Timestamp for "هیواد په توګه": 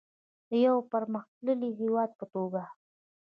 1.81-2.63